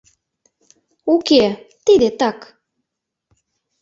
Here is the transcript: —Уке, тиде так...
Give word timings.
—Уке, 1.13 1.43
тиде 1.85 2.09
так... 2.19 2.39